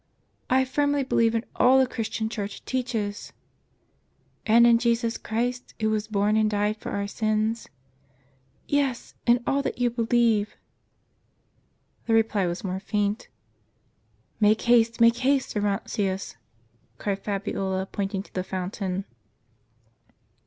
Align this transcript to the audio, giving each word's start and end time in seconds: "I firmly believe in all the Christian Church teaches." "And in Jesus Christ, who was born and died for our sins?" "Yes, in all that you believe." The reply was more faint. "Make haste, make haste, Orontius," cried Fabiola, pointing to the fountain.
"I 0.59 0.65
firmly 0.65 1.03
believe 1.03 1.35
in 1.35 1.45
all 1.55 1.77
the 1.77 1.85
Christian 1.85 2.27
Church 2.27 2.65
teaches." 2.65 3.33
"And 4.47 4.65
in 4.65 4.79
Jesus 4.79 5.15
Christ, 5.15 5.75
who 5.79 5.91
was 5.91 6.07
born 6.07 6.35
and 6.37 6.49
died 6.49 6.77
for 6.77 6.89
our 6.91 7.05
sins?" 7.05 7.69
"Yes, 8.67 9.13
in 9.27 9.43
all 9.45 9.61
that 9.61 9.77
you 9.77 9.91
believe." 9.91 10.55
The 12.07 12.15
reply 12.15 12.47
was 12.47 12.63
more 12.63 12.79
faint. 12.79 13.27
"Make 14.39 14.63
haste, 14.63 14.99
make 14.99 15.17
haste, 15.17 15.55
Orontius," 15.55 16.35
cried 16.97 17.19
Fabiola, 17.19 17.85
pointing 17.85 18.23
to 18.23 18.33
the 18.33 18.43
fountain. 18.43 19.05